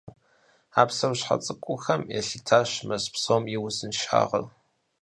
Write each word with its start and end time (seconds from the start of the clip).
А 0.81 0.83
псэущхьэ 0.87 1.35
цӀыкӀухэм 1.43 2.01
елъытащ 2.17 2.71
мэз 2.87 3.03
псом 3.13 3.43
и 3.55 3.57
узыншагъэр. 3.65 4.45